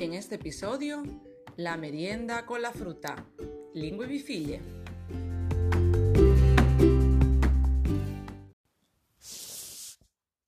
este 0.00 0.36
episodio 0.36 1.02
la 1.58 1.76
merienda 1.76 2.46
con 2.46 2.62
la 2.62 2.72
fruta. 2.72 3.14
Lingue 3.74 4.06
vi 4.06 4.18
figlie. 4.18 4.62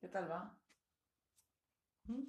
¿Qué 0.00 0.08
tal 0.08 0.30
va? 0.30 0.58
¿Mm? 2.04 2.22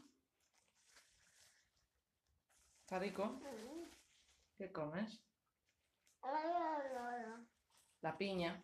¿Está 2.82 3.00
rico? 3.00 3.40
¿Qué 4.58 4.70
comes? 4.74 5.24
La 8.02 8.18
piña. 8.18 8.62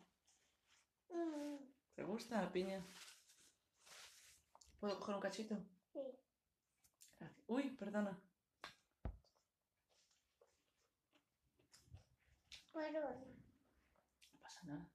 ¿Te 1.96 2.04
gusta 2.04 2.42
la 2.42 2.52
piña? 2.52 2.86
¿Puedo 4.82 5.00
coger 5.00 5.16
un 5.16 5.22
cachito? 5.22 5.58
Gracias. 7.20 7.46
Uy, 7.48 7.70
perdona. 7.78 8.20
No 12.80 14.40
pasa 14.42 14.64
nada. 14.64 14.90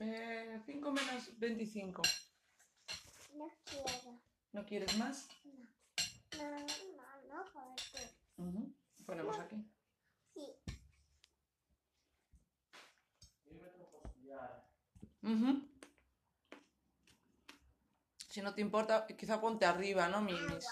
Eh, 0.00 0.60
5 0.66 0.92
menos 0.92 1.38
25. 1.38 2.02
No 3.36 3.48
quiero. 3.64 4.20
¿No 4.52 4.66
quieres 4.66 4.98
más? 4.98 5.28
No, 6.36 6.44
no, 6.44 6.58
no, 6.58 7.44
porque 7.52 8.10
Ujú. 8.36 8.74
Ponemos 9.06 9.38
aquí. 9.38 9.56
sí. 10.34 10.54
Ujú. 15.22 15.66
Si 18.28 18.42
no 18.42 18.54
te 18.54 18.60
importa, 18.60 19.06
quizá 19.06 19.40
ponte 19.40 19.64
arriba, 19.64 20.08
¿no, 20.08 20.20
Mimis? 20.20 20.66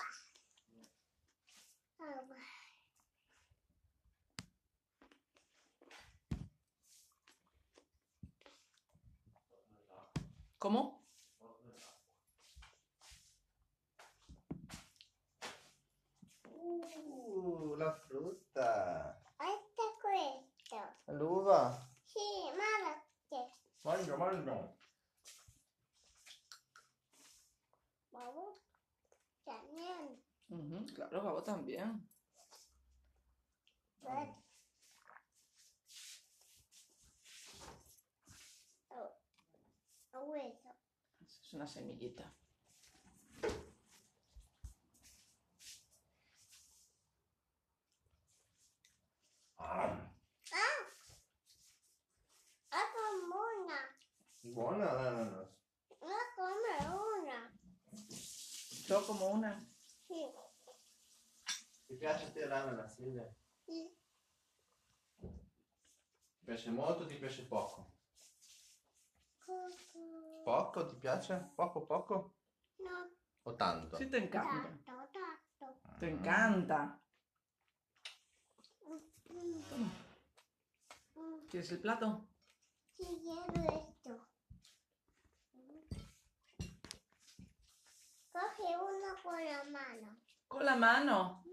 ¿Cómo? 10.67 11.00
Uh, 16.50 17.77
la 17.77 17.92
frutta. 17.92 19.17
Este 19.39 19.83
questo. 20.03 21.12
L'uva. 21.12 21.89
Sì, 22.05 22.50
ma 22.59 22.91
lo 22.91 23.00
stesso. 23.27 23.55
Mangia, 23.83 24.17
mangia. 24.17 24.77
Vamos. 28.11 28.59
También. 29.44 30.20
Ujú, 30.50 30.84
Claro, 30.97 31.22
Gabo 31.22 31.42
también. 31.44 32.11
Una 41.57 41.67
semillita. 41.67 42.31
Ah, 49.59 50.12
Ah! 50.53 50.87
Ah, 52.71 52.84
como 52.93 53.37
una. 53.62 53.79
buona 54.43 54.93
l'ananas. 54.93 55.49
No 56.03 56.19
come 56.37 56.75
una. 56.93 57.59
Yo 58.87 59.07
como 59.07 59.27
una. 59.28 59.59
Sì. 60.06 60.31
Ti 61.87 61.95
piace 61.97 62.27
a 62.27 62.33
te 62.33 62.47
l'ananas, 62.47 62.95
Silvia? 62.95 63.34
Sì. 63.65 63.97
Ti 65.19 66.45
piace 66.45 66.71
molto 66.71 67.05
o 67.05 67.06
ti 67.06 67.15
piace 67.16 67.47
poco? 67.47 67.93
Poco 70.47 70.87
ti 70.87 70.95
piace? 70.95 71.34
Poco 71.57 71.84
poco? 71.84 72.37
No, 72.79 73.11
O 73.43 73.55
tanto? 73.57 73.97
Sí, 73.97 74.07
te 74.07 74.19
encanta. 74.19 74.62
tanto, 74.84 75.11
tanto. 75.12 75.81
Te 75.99 76.09
encanta. 76.09 77.01
Mm, 79.29 79.62
Toma. 79.69 79.91
mm. 81.17 81.49
¿Quieres 81.51 81.73
el 81.73 81.81
plato? 81.81 82.29
Sí, 82.97 83.21
quiero 83.25 83.77
esto. 83.77 84.29
Coge 88.31 88.77
uno 88.77 89.17
con 89.25 89.45
la 89.45 89.65
mano. 89.65 90.21
Con 90.47 90.65
la 90.65 90.77
mano. 90.77 91.45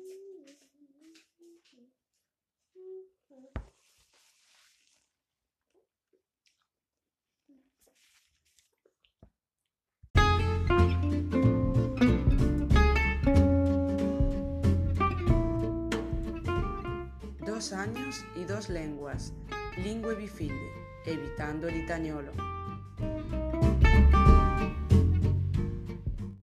Dos 17.64 17.72
años 17.72 18.26
y 18.36 18.44
dos 18.44 18.68
lenguas. 18.68 19.32
Lingue 19.78 20.28
figli, 20.28 20.68
evitando 21.06 21.70
el 21.70 21.78
italiano. 21.78 22.34